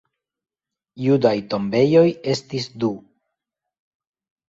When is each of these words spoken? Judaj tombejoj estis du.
Judaj 1.03 1.35
tombejoj 1.53 2.07
estis 2.35 2.69
du. 2.87 2.93